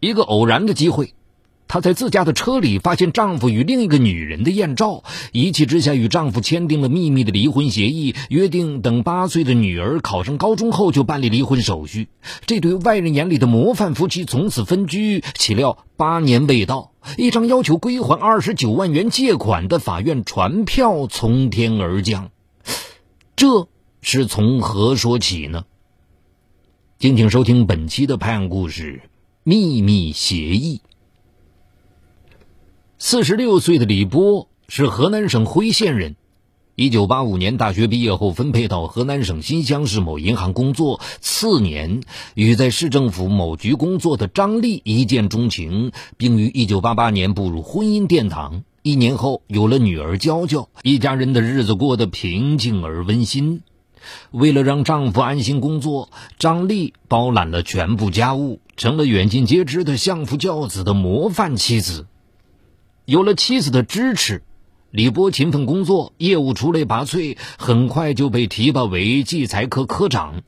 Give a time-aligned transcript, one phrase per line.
[0.00, 1.14] 一个偶然的机会。
[1.70, 12.08] 她在自家的车里发现丈夫与另一个女人的艳照，一气之下与丈夫签订了秘密的离婚协议，约定等八岁的女儿考上高中后就办理离婚手续。
[12.46, 15.22] 这对外人眼里的模范夫妻从此分居。
[15.34, 22.30] 岂料八年未到，一张要求归还二十九万元借款的法院传票从天而降。
[23.36, 23.68] 这
[24.00, 25.66] 是从何说起呢？
[26.98, 29.02] 敬请收听本期的拍案故事
[29.48, 30.82] 《秘密协议》。
[32.98, 36.16] 四十六岁的李波是河南省辉县人。
[36.74, 41.00] 一九八五年大学毕业后，分配到河南省新乡市某银行工作。
[41.22, 42.02] 次年，
[42.34, 48.64] 与在市政府某局工作的张丽一见钟情，并于一九八八年步入婚姻殿堂。
[48.82, 53.62] 一年后，有了女儿娇娇，一家人的日子过得平静而温馨。
[54.30, 62.06] 为了让丈夫安心工作，张丽包揽了全部家务，成了远近皆知的相夫教子的模范妻子。
[63.04, 64.42] 有了妻子的支持，
[64.90, 70.42] 李波勤奋工作，业务出类拔萃，很快就被提拔为计财科科长。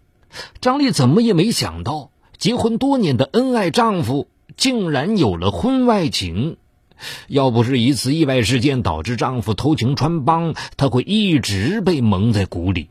[0.61, 6.57] 张丽怎么也没想到，结婚多年的恩爱丈夫竟然有了婚外情。
[7.29, 12.91] 要不是一次意外事件导致丈夫偷情穿帮，她会一直被蒙在鼓里。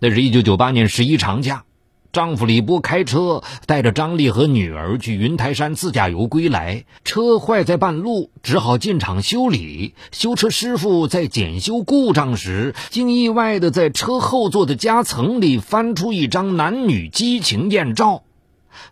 [0.00, 1.64] 那是一九九八年十一长假。
[2.10, 9.94] 丈夫李波开车带着张丽和女儿去云台山自驾游归来，车坏在半路，只好进厂修理。
[10.10, 18.22] 修车师傅在检修故障时，竟意外的在车后座的夹层里翻出一张男女激情艳照。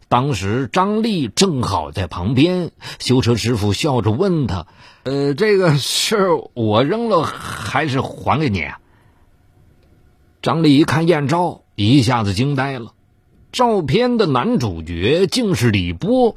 [0.09, 4.67] 当时张丽正好在旁边，修车师傅笑着问他
[5.05, 8.79] ：“呃，这个是我扔了，还是还给你啊？”
[10.47, 12.93] 张丽一看艳照，一下子惊呆了。
[13.51, 16.37] 照片的男主角竟是李波，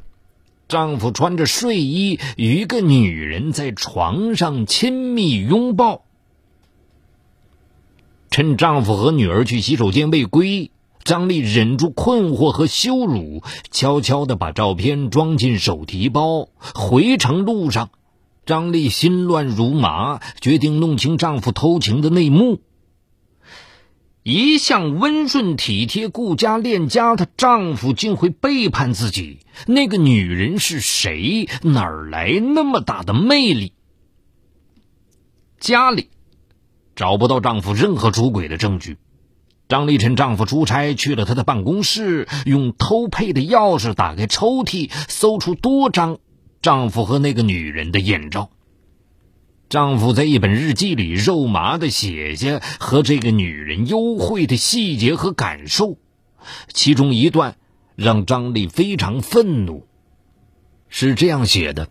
[0.67, 6.01] 丈夫穿着睡衣与一个女人在床上亲密拥抱。
[8.31, 10.71] 趁丈夫和女儿去洗手间未归，
[11.03, 16.49] 张丽忍住困惑和羞辱，悄悄的把照片装进手提包。
[16.57, 17.91] 回程路上，
[18.47, 22.61] 张丽心乱如麻，决定弄清丈夫偷情的内幕。
[24.29, 29.39] 一向温顺体贴、顾家恋家的丈夫竟会背叛自己？
[29.65, 31.49] 那个女人是谁？
[31.63, 33.73] 哪儿来那么大的魅力？
[35.59, 36.09] 家里
[36.95, 38.97] 找不到丈夫任何出轨的证据。
[39.67, 46.19] 张立晨丈夫出差去了他的办公室，用偷配的钥匙打开抽屉，搜出多张
[46.61, 48.51] 丈夫和那个女人的艳照。
[49.69, 55.97] 丈夫在一本日记里肉麻的写下和这个女人幽会的细节和感受，
[56.73, 57.55] 其中一段
[57.95, 59.85] 让张丽非常愤怒，
[60.89, 61.87] 是这样写的：“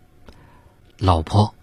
[0.99, 1.55] 老婆，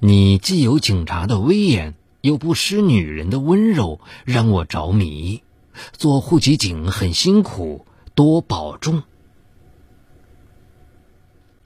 [0.00, 5.44] 你既有警察的威严，又不失女人的温柔，让我着迷。
[5.92, 7.86] 做户籍警很辛苦，
[8.16, 9.04] 多保重。”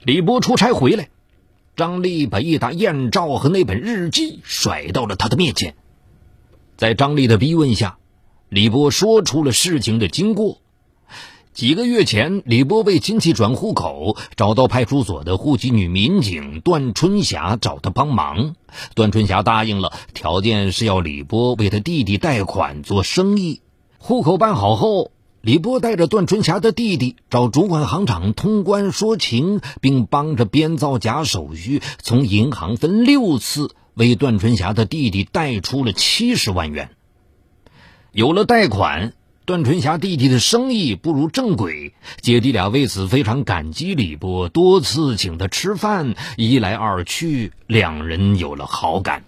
[0.03, 1.09] 李波出差回来。
[1.75, 5.75] 张丽把一沓艳照和那本日记甩到了他的面前，
[6.77, 7.97] 在张丽的逼问下，
[8.49, 10.57] 李波说出了事情的经过。
[11.53, 18.55] 几个月前，李波为亲戚转户口，找到派出所的户籍女民警段春霞找他帮忙。
[18.95, 23.61] 段春霞答应了，条件是要李波为他弟弟贷款做生意。
[23.97, 25.11] 户口办好后。
[25.41, 36.91] 李波带着段春霞的弟弟找主管行长通关说情，并帮着编造假手续，从银行分六次为段春霞的弟弟贷出了七十万元。
[38.11, 39.13] 有了贷款，
[39.45, 49.23] 段春霞弟弟的生意步入正轨，姐弟俩为此非常感激李波，多次请他吃饭，一来二去，两人有了好感。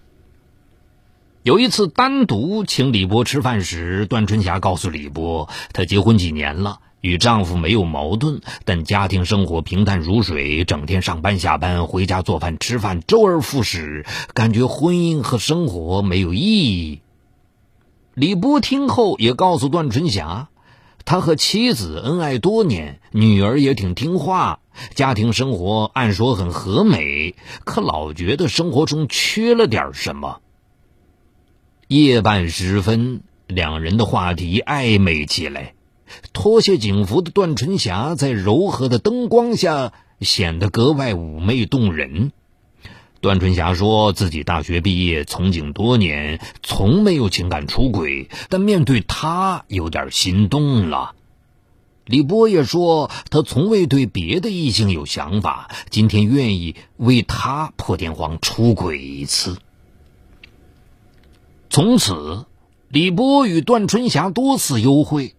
[1.44, 17.02] 有一次单独请李波吃饭时，段春霞告诉李波，她结婚几年了，与丈夫没有矛盾，但家庭生活平淡如水，整天上班下班，回家做饭吃饭，周而复始，感觉婚姻和生活没有意义。
[18.14, 20.48] 李波听后也告诉段春霞，
[21.04, 24.62] 他和妻子恩爱多年，女儿也挺听话，
[24.96, 27.36] 家庭生活按说很和美，
[27.66, 30.40] 可老觉得生活中缺了点什么。
[32.02, 35.76] 夜半时分，两人的话题暧昧起来。
[36.34, 42.32] 脱下警服的段春霞在柔和的灯光下显得格外妩媚动人。
[43.22, 51.14] 段春霞说自己大学毕业，从警多年，从没有情感出轨，但面对他有点心动了。
[52.06, 59.58] 李波也说，他从未对别的异性有想法，今天愿意为他破天荒出轨一次。
[61.74, 62.46] 从此，
[62.88, 65.34] 李波与段春霞多次幽会。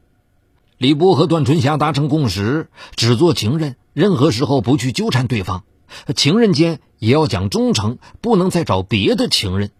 [0.78, 5.62] 李波和段春霞达成共识，只做情人，任何时候不去纠缠对方。
[6.16, 9.70] 情人间也要讲忠诚，不能再找别的情人。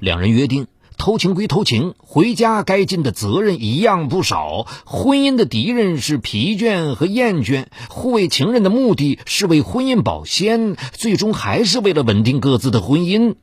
[0.00, 0.66] 两人约定。
[0.96, 4.66] 偷情归偷情，回家该尽的责任一样不少。
[4.86, 13.34] 婚姻的敌人是疲倦和厌倦，护卫情人的目的是为婚姻保鲜，最终还是为了稳定各自的婚姻。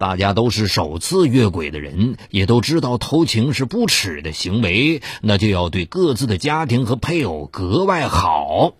[0.00, 8.72] 大家都是首次越轨的人，也都知道偷情是不耻的行为，那就要对各自的家庭和配偶格外好。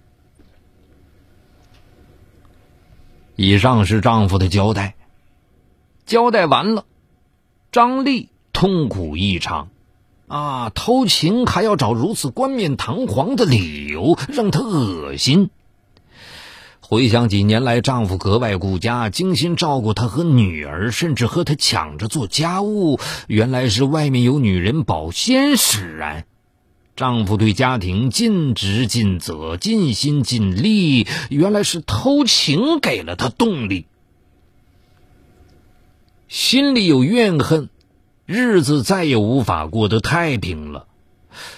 [3.36, 4.94] 以上是丈夫的交代，
[6.06, 6.86] 交代完了。
[7.70, 9.68] 张丽痛苦异常，
[10.26, 15.50] 啊，偷情还要找如此冠冕堂皇的理由，让她恶心。
[16.90, 22.98] 回想几年来，丈夫格外顾家，精心照顾她和女儿，甚至和她抢着做家务，
[23.28, 26.24] 原来是外面有女人保鲜使然。
[26.96, 33.86] 丈夫对家庭尽职尽责、尽心尽力，原来是偷情给了她动力。
[36.26, 37.68] 心里有怨恨，
[38.26, 40.88] 日子再也无法过得太平了。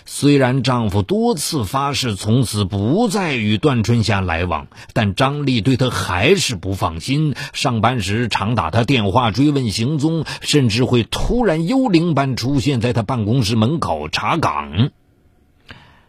[0.04, 7.34] 虽然丈夫多次发誓从此不再与段春霞来往，但张丽对他还是不放心。
[7.52, 14.90] 上班时常打他电话追问行踪，甚至会突然幽灵般出现在他办公室门口查岗。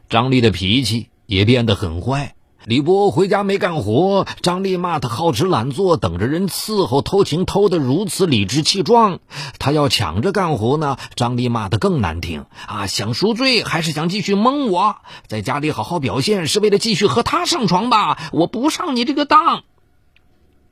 [0.09, 2.35] 张丽的脾气也变得很坏。
[2.65, 9.19] 李波回家没干活，张丽骂他好吃懒做，等着人伺候，偷情偷得如此理直气壮。
[9.59, 12.87] 他要抢着干活呢，张丽骂得更难听啊！
[12.87, 14.95] 想赎罪还是想继续蒙我？
[15.27, 18.29] 在家里好好表现是为了继续和他上床吧？
[18.31, 19.63] 我不上你这个当。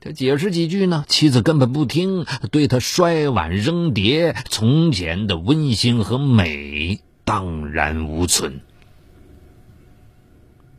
[0.00, 8.62] 他解释几句呢，妻子根本不听，对他摔碗扔碟，从前的温馨和美荡然无存。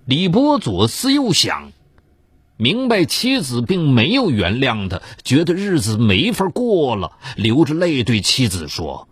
[0.06, 1.72] 李波左思右想，
[2.58, 9.08] 明白妻子并没有原谅他，觉得日子没法过了，流着泪对妻子说：“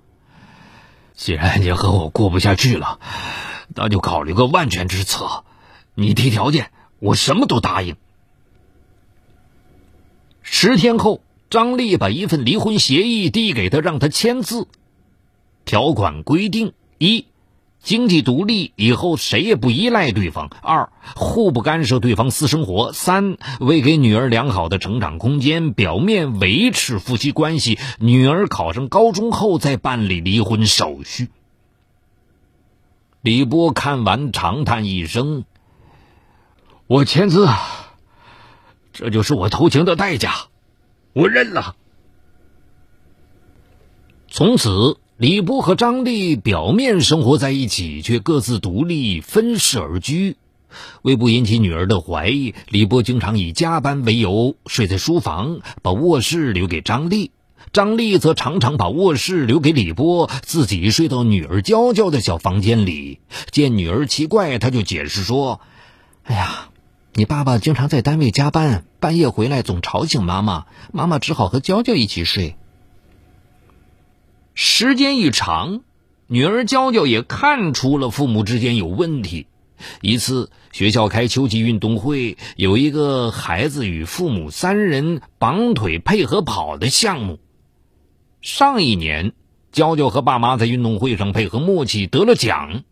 [1.16, 3.00] 既然你和我过不下去了，
[3.74, 5.46] 那就考虑个万全之策。
[5.96, 7.96] 你提条件，我什么都答应。”
[10.44, 14.68] 十天后，张丽把一份离婚协议递给他，让他签字。
[15.64, 17.28] 条款规定：一。
[17.81, 20.51] 经济独立以后，谁也不依赖对方。
[20.62, 22.94] 二，互不干涉对方私生活。
[22.94, 27.80] 三，为给女儿良好的成长空间，表面维持夫妻关系。
[28.00, 31.30] 女儿考上高中后再办理离婚手续。
[33.22, 35.44] 李波看完长叹一声
[36.86, 37.48] ：“我签字，
[38.94, 40.34] 这就是我偷情的代价，
[41.13, 41.75] 我认了。”
[44.30, 44.98] 从此。
[45.22, 50.36] 李波和张丽表面生活在一起，却各自独立分室而居。
[51.04, 57.30] 为不引起女儿的怀疑，李波经常以加班为由睡在书房，把卧室留给张丽；
[57.72, 63.20] 张丽则常常把卧室留给李波，自己睡到女儿娇娇的小房间里。
[63.52, 65.62] 见女儿奇怪，他就解释说
[66.26, 66.70] ：“哎呀，
[67.14, 72.56] 你爸爸经常在单位加班，半夜回来总吵醒妈妈，妈妈只好和娇娇一起睡。”
[74.82, 75.82] 时间一长，
[76.26, 79.46] 女儿娇娇也看出了父母之间有问题。
[80.02, 87.38] 一次，学校开秋季运动会，有一个孩子与父母三人绑腿配合跑的项目。
[88.42, 89.34] 上一年，
[89.72, 92.84] 娇娇和爸妈在运动会上配合默契，得了奖。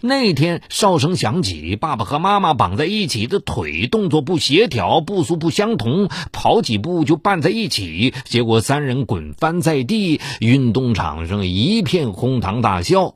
[0.00, 13.14] 那天哨声响起，爸爸和妈妈绑在一起的腿动作不协调，步速不相同，跑几步就绊在一起，结果三人滚翻在地，运动场上一片哄堂大笑，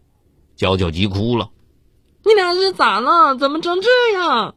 [0.57, 1.50] 娇娇急哭了
[2.25, 3.37] ：“你俩是咋了？
[3.37, 4.54] 怎么成这样？”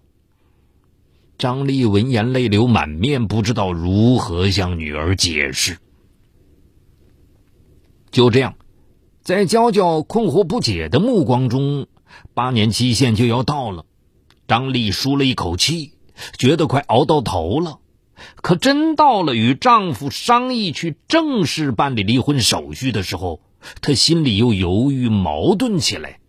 [1.37, 5.77] 张丽闻言泪流满面，不知道如何向女儿解释。
[8.09, 8.55] 就这样，
[9.21, 11.87] 在娇娇困惑不解的目光中。
[12.33, 13.85] 八年期限就要到了，
[14.47, 15.93] 张丽舒了一口气，
[16.37, 17.79] 觉得快熬到头了。
[18.41, 23.41] 可真到了与丈夫商议去正式办理离婚手续的时候，
[23.81, 26.19] 她心里又犹豫矛盾起来。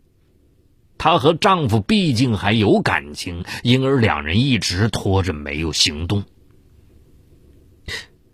[0.99, 6.25] 她和丈夫毕竟还有感情，因而两人一直拖着没有行动。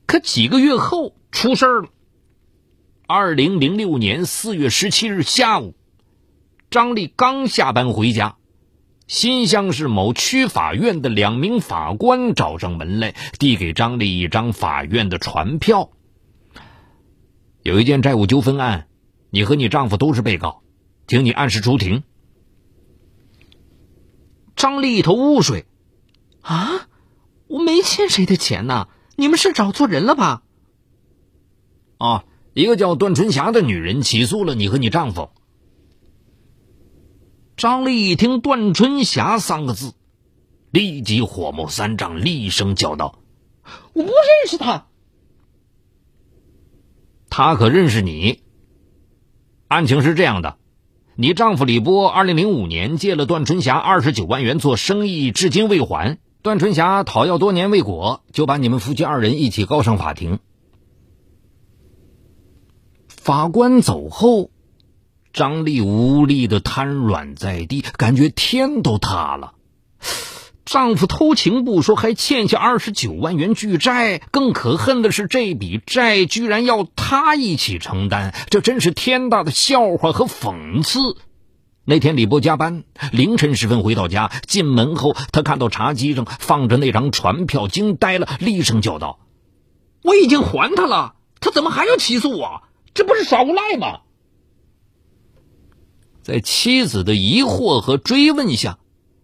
[0.06, 1.88] 可几个月后出事了。
[3.06, 5.74] 二零零六年四月十七日下午。
[6.72, 8.36] 张丽刚下班回家，
[9.06, 15.90] 新乡市某区法院的两名法官找上门来，递给张丽一张法院的传票。
[17.62, 18.88] 有一件债务纠纷案，
[19.28, 20.62] 你和你丈夫都是被告，
[21.06, 22.04] 请你按时出庭。
[24.56, 25.66] 张丽一头雾水，
[26.40, 26.88] 啊，
[27.48, 30.42] 我没欠谁的钱呐，你们是找错人了吧？
[31.98, 32.24] 啊，
[32.54, 35.28] 一个叫段春霞的女人起诉了你和你丈夫。
[37.54, 39.92] 张丽一听“段春霞”三个字，
[40.70, 43.18] 立即火冒三丈，厉声叫道
[43.92, 44.86] ：“我不认识他。
[47.28, 48.40] 他可认识你。
[49.68, 50.56] 案情是这样的，
[51.14, 56.18] 你丈夫李波二零零五年借了段春霞二十九万元做生意，至今未还。
[56.40, 60.40] 段春霞讨要多年未果，就把你们夫妻二人一起告上法庭。
[63.08, 64.50] 法官走后。”
[65.32, 69.54] 张丽无力的瘫软在地，感觉天都塌了。
[70.64, 81.16] 丈夫偷情不说，还欠下二十九万元巨债，更可恨的是这笔债居然要她一起承担，这真是天大的笑话和讽刺。
[81.84, 89.18] 那天李波加班，凌晨时分回到家，进门后他看到茶几上放着那张传票，惊呆了，厉声叫道
[90.04, 92.62] ：“我已经还他了，他怎么还要起诉我？
[92.94, 94.00] 这不是耍无赖吗？”
[96.22, 98.78] 在妻子的疑惑和追问下，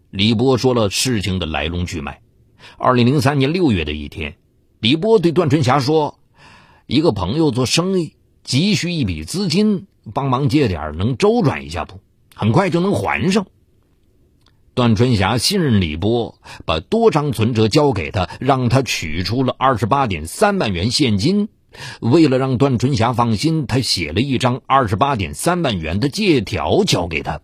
[0.09, 2.21] 李波说了事情的来龙去脉。
[2.77, 4.35] 二零零三年六月的一天，
[4.81, 6.19] 李波对段春霞说
[6.87, 12.01] ：“一个朋友做生意急需一笔资金，帮忙借点，能周转一下不？
[12.35, 13.47] 很快就能还上。”
[14.75, 21.47] 段春霞信任李波，把多张存折交给他，让他取出了二十八点三万元现金。
[22.01, 27.41] 为了让段春霞放心，他写了一张二十八点三万元的借条交给他。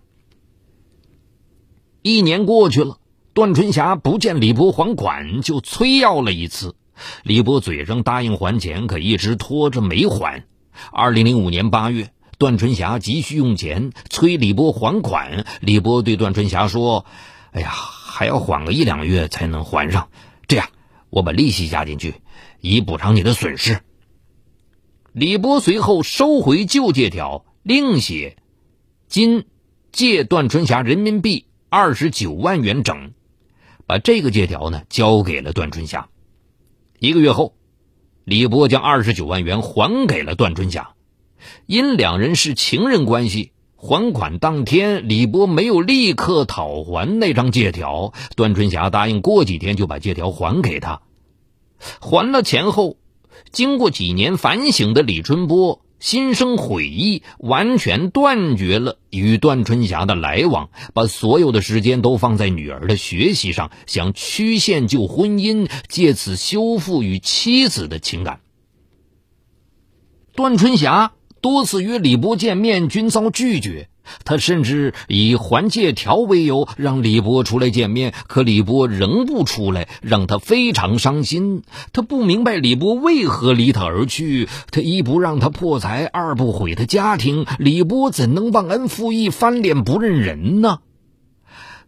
[2.02, 2.98] 一年过去了，
[3.34, 6.76] 段春霞不见李波还款，就催要了一次。
[7.24, 10.46] 李波嘴上答应还钱，可一直拖着没还。
[10.92, 15.46] 二零零五年八月，段春霞急需用钱，催李波还款。
[15.62, 17.06] 李波对段春霞说
[17.52, 20.10] ：“哎呀，还要缓个一两个月才能还上。
[20.48, 20.70] 这样，
[21.10, 22.16] 我把利息加进去，
[22.62, 23.82] 以补偿你的损失。”
[25.16, 28.36] 李波随后收回旧借条，另写
[29.08, 29.46] ：“今
[29.94, 33.14] 借段春霞人民币二十九万元整。”
[33.88, 36.10] 把这个借条呢交给了段春霞。
[37.00, 37.56] 一个月后，
[38.26, 40.96] 李波将二十九万元还给了段春霞。
[41.66, 48.12] 因两人是情人关系，还款当天，李波没有立刻讨还那张借条。
[48.36, 51.04] 段春霞答应过几天就把借条还给他。
[52.02, 52.98] 还了钱后。
[53.56, 68.42] 经过几年反省的李春波心生悔意，完全断绝了与段春霞的来往，把所有的时间都放在女儿的学习上，想曲线救婚姻，借此修复与妻子的情感。
[70.36, 73.88] 段春霞多次约李波见面，均遭拒绝。
[74.24, 81.64] 他甚至以还借条为由让李波出来见面，可李波仍不出来，让他非常伤心。
[81.94, 90.80] 他不明白李波为何离他而去，他一不让他破财，二不毁他家庭，李波怎能忘恩负义、翻脸不认人呢？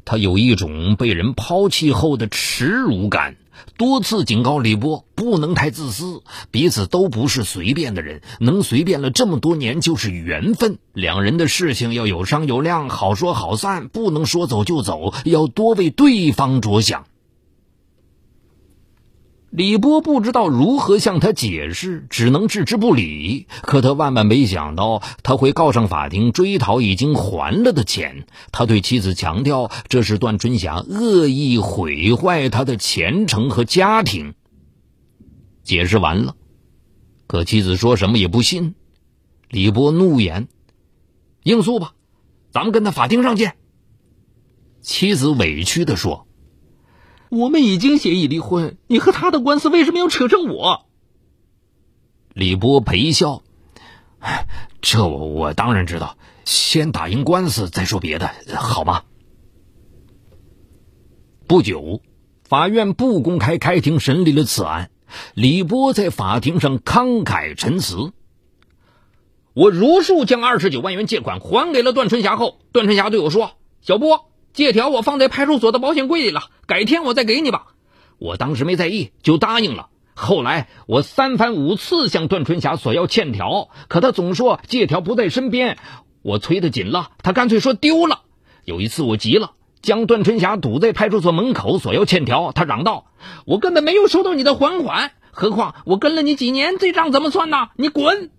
[0.05, 3.35] 他有一种被人抛弃后的耻辱感。
[3.77, 6.21] 多次警告李波不能太自私，
[6.51, 10.77] 彼此都不是随便的人，能随便了这么多年就是缘分。
[10.93, 17.05] 两人的事情要有商有量，好说好散，不能说走就走，要多为对方着想。
[19.57, 23.47] 李波不知道如何向他解释，只能置之不理。
[23.63, 28.27] 可他万万没想到，他会告上法庭追讨已经还了的钱。
[28.51, 34.35] 他对妻子强调，这是段春霞恶意毁坏他的前程和家庭。
[35.63, 36.35] 解释完了，
[37.25, 38.75] 可妻子说什么也不信。
[39.49, 40.49] 李波怒言
[41.41, 41.95] ：“应诉吧，
[42.51, 43.55] 咱们跟他法庭上见。”
[44.81, 46.26] 妻子委屈的说。
[47.29, 50.85] 我们已经协议离婚，你和他的官司为什么要扯上我？
[52.33, 53.43] 李波陪笑，
[54.81, 59.03] 这我我当然知道，先打赢官司再说别的，好吗？
[61.47, 62.01] 不久，
[62.43, 64.91] 法院不公开开庭审理了此案。
[65.33, 68.11] 李波在法庭上慷慨陈词
[69.55, 77.67] ：“我如数将二十九万元借款还给了段春霞后，段春霞对我说：‘小波。’”借条我放在派出所的保险柜里了，改天我再给你吧。
[78.17, 79.89] 我当时没在意，就答应了。
[80.15, 85.77] 后来我三番五次向段春霞索要欠条，可他总说借条不在身边。
[86.23, 88.21] 我催得紧了，他干脆说丢了。
[88.65, 89.51] 有一次我急了，
[89.83, 92.51] 将段春霞堵在派出所门口索要欠条。
[92.51, 93.05] 他嚷道
[93.45, 97.67] ：“我根本没有收到你的还款，何况我跟了你几年，这账怎么算呢？
[97.75, 98.31] 你滚！”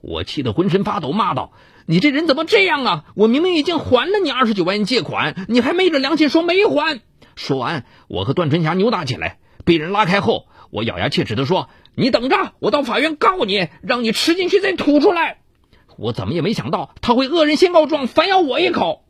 [0.00, 1.52] 我气得浑身发抖，骂道
[1.90, 3.04] ：“你这人怎么这样啊！
[3.16, 7.00] 我明明已经还了你二十九万元借款，你还昧着良心说没还！”
[7.34, 15.38] 说完，我和段春霞扭打起来，被人拉开后，我咬牙切齿地说：“你等着，我到法院告你，让你吃进去再吐出来。”
[15.96, 19.06] 我怎么也没想到他会恶人先告状，反咬我一口。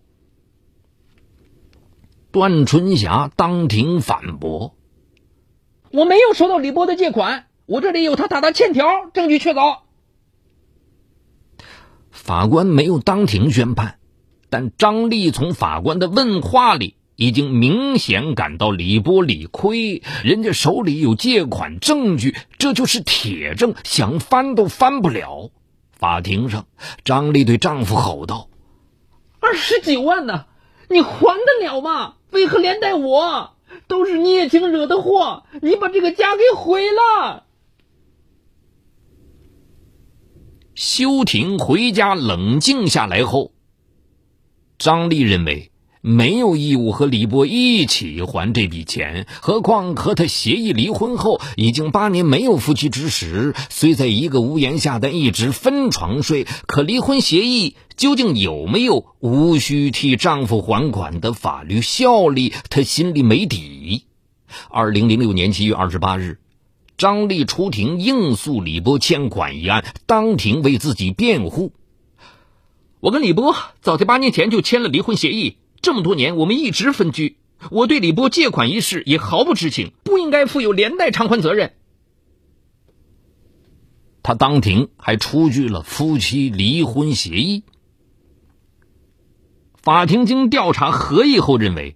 [2.30, 4.76] 段春霞当庭反驳
[5.90, 9.78] ：“我没有收到李波的借款，我这里有他打的欠条，证据确凿。”
[12.28, 13.96] 法官没有当庭宣判，
[14.50, 25.48] 但张丽从法官的问话里已经明显感到李波理亏，人家手里有借款证据，这就是铁证，想翻都翻不了。
[25.98, 26.66] 法庭上，
[27.02, 28.50] 张丽对丈夫吼道
[29.40, 30.44] ：“二十几万呢，
[30.90, 32.16] 你还得了吗？
[32.30, 33.54] 为何连带我？
[33.86, 35.44] 都是聂青惹的祸！
[35.62, 37.44] 你把这个家给毁了！”
[40.78, 43.50] 休庭回家冷静下来后，
[44.78, 45.72] 张丽认为。
[46.00, 56.46] 没有义务和李波一起还这笔钱，何况和他协议离婚后已经八年没有夫妻之实，虽在一个屋檐下，但一直分床睡。
[56.68, 62.54] 可离婚协议究竟有没有无需替丈夫还款的法律效力？
[62.70, 64.04] 她心里没底。
[64.70, 66.38] 二零零六年七月二十八日，
[66.98, 71.72] 张丽出庭应诉李波欠款一案，当庭为自己辩护
[73.00, 77.36] ：“我跟李波早在八年前就签了离婚协议。”这么多年，我们一直分居，
[77.70, 81.72] 我对李波借款一事也毫不知情，不应该负有连带偿还责任。
[84.24, 87.62] 他当庭还出具了夫妻离婚协议。
[89.80, 91.94] 法庭经调查合议后认为，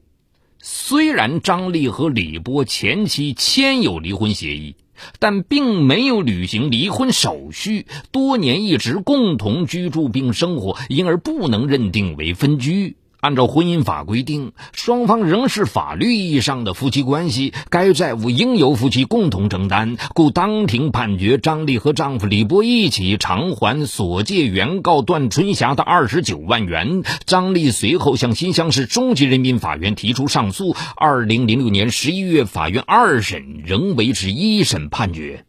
[0.61, 4.77] 虽然张丽和李波前妻签有离婚协议，
[5.19, 12.97] 但并没有履行离婚手续，多年一直共同居住并生活，因而不能认定为分居。
[13.23, 27.05] 按照婚姻法规定，双方仍是法律意义上的夫妻关系，该债务应由夫妻共同承担，故当庭判决张丽和丈夫李波一起偿还所借原告段春霞的二十九万元。
[27.25, 30.75] 张丽随后向新乡市中级人民法院提出上诉。
[30.97, 35.45] 二零零六年十一月，法院二审仍维持一审判决。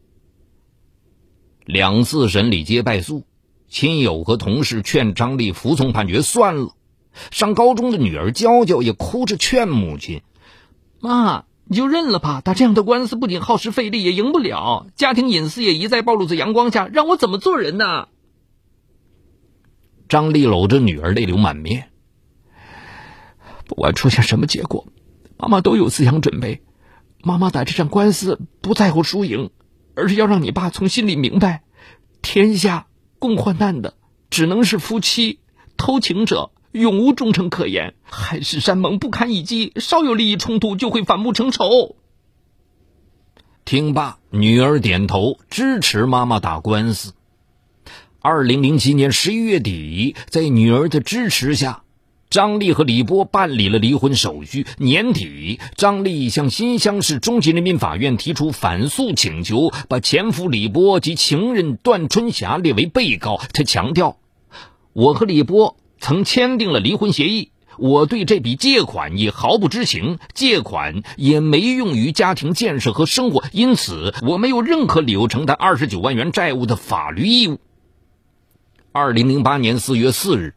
[1.66, 3.24] 两次审理皆败诉，
[3.68, 6.76] 亲友和同事劝张丽服从判决算了。
[7.32, 10.22] 上高中的女儿娇娇也哭着劝母亲
[11.00, 12.42] ：“妈，你就认了吧。
[12.42, 18.08] 打这样的官司不仅耗时费力，也赢不了，家庭隐私也一再暴露在阳光下，让我怎么做人呢？”
[20.10, 21.90] 张丽搂着女儿，泪流满面。
[23.66, 24.88] 不管出现什么结果，
[25.38, 26.62] 妈妈都有思想准备。
[27.24, 29.50] 妈妈打这场官司不在乎输赢，
[29.96, 31.64] 而是要让你爸从心里明白：
[32.22, 33.96] 天下共患难的
[34.30, 35.40] 只能是夫妻，
[35.78, 36.52] 偷情者。
[36.74, 41.96] 永无忠诚可言，海誓山盟不堪一击，稍有利益冲突就会反目成仇。
[43.64, 47.14] 听罢，女儿点头支持妈妈打官司。
[48.20, 51.84] 二零零七年十一月底，在女儿的支持下，
[52.32, 54.66] 张丽和李波办理了离婚手续。
[54.80, 63.40] 年底，张丽向新乡市中级人民法院提出反诉请求，把前夫李波及情人段春霞列为被告。
[63.54, 64.18] 她强调
[64.94, 77.62] ：“我和李波。”曾签订了离婚协议，我对这笔借款也毫不知情，借款也没用于家庭建设和生活，因此我没有任何理由承担二十九万元债务的法律义务。
[78.92, 80.56] 二零零八年四月四日，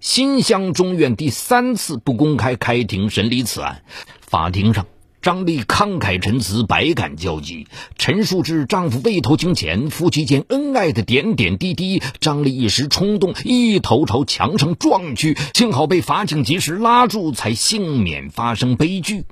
[0.00, 3.82] 新乡中院第三次不公开开庭审理此案，
[4.22, 4.86] 法庭上。
[5.22, 7.66] 张丽慷慨陈词，百感交集，
[7.98, 12.02] 陈述至丈夫未偷情前、夫妻间恩爱的点点滴滴。
[12.20, 19.26] 张丽一时冲动，一头朝墙上撞去，幸好被法警及时拉住，才幸免发生悲剧。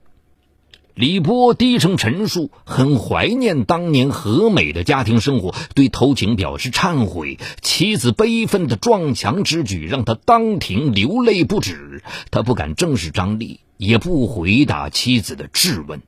[0.94, 7.38] 李波低声陈述，很怀念当年和美的家庭生活，对偷情表示忏悔。
[7.62, 12.02] 妻子悲愤的撞墙之举，让他当庭流泪不止。
[12.30, 13.60] 他不敢正视张丽。
[13.78, 16.02] 也不回答妻子的质问。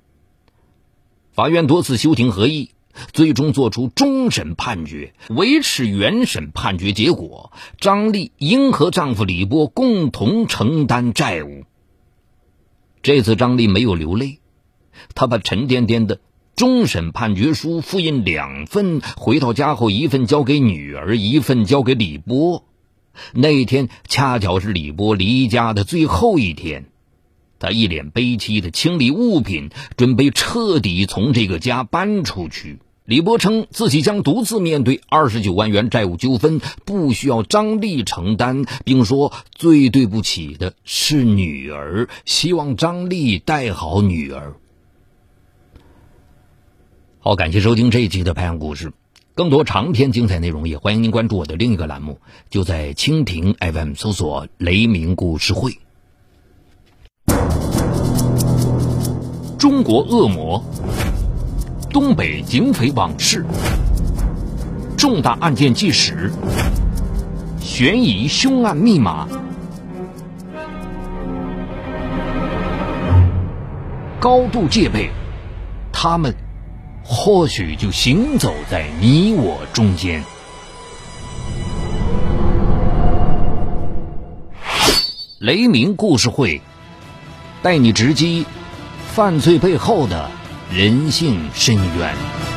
[1.33, 2.70] 法院多次休庭合议，
[3.12, 7.52] 最终作出终审判决，维持原审判决结果。
[7.78, 11.64] 张丽应和丈夫李波共同承担债务。
[13.02, 14.40] 这次张丽没有流泪，
[15.14, 16.20] 她把沉甸甸的
[16.56, 22.66] 终审判决书复印两份，回到家后一份交给女儿，一份交给李波。
[23.33, 26.87] 那天恰巧是李波离家的最后一天。
[27.61, 32.81] 他一脸悲戚的清理物品，准备彻底从这个家搬出去。
[33.05, 44.55] 李波称自己将独自面对二十九万元债务纠纷，不需要张丽承担，并说最对不起的是女儿，希望张丽带好女儿。
[47.18, 48.92] 好，感谢收听这一期的拍案故事。
[49.35, 55.79] 更多长篇精彩内容，也欢迎您关注我的另一个栏目，就在蜻蜓 FM 搜索“雷鸣故事会”。
[59.61, 60.64] 中国恶魔，
[61.90, 63.44] 东北警匪往事，
[64.96, 66.33] 重大案件纪实，
[67.61, 69.29] 悬疑凶案密码，
[74.18, 75.11] 高度戒备，
[75.92, 76.35] 他们
[77.05, 80.25] 或许就行走在你我中间。
[85.38, 86.62] 雷鸣故事会，
[87.62, 88.46] 带你直击。
[89.12, 90.31] 犯罪背后的
[90.73, 92.49] 人性深渊。